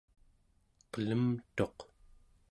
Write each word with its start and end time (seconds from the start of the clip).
qelemtuq 0.91 1.77